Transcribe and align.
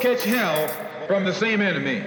catch 0.00 0.24
hell 0.24 0.66
from 1.06 1.24
the 1.24 1.32
same 1.32 1.60
enemy. 1.60 2.02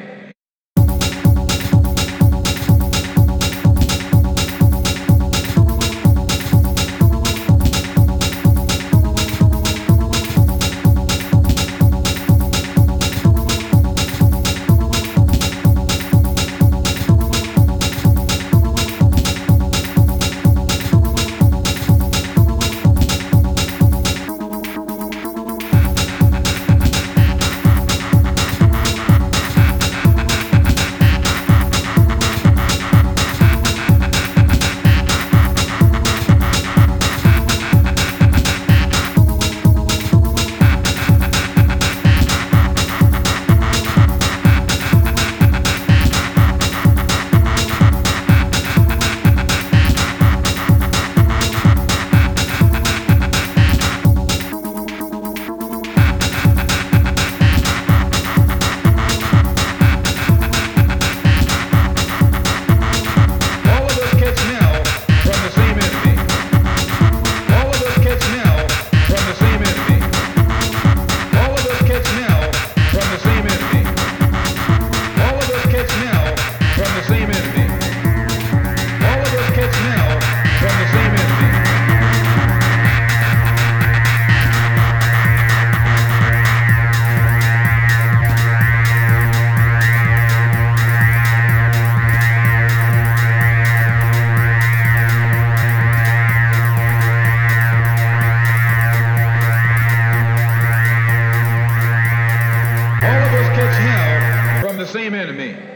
Same 104.93 105.15
enemy. 105.15 105.72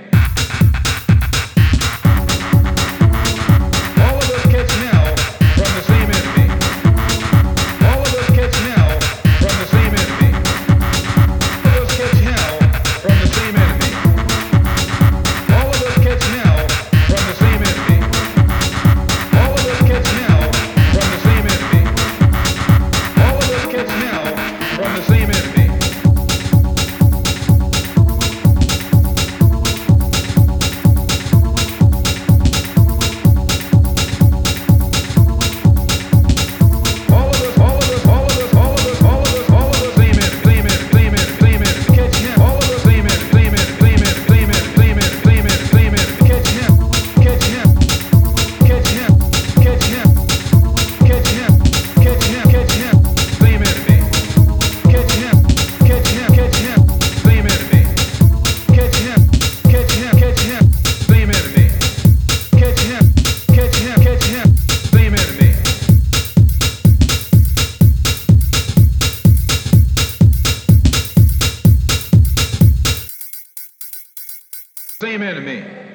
amen 75.17 75.33
to 75.33 75.41
me. 75.41 75.86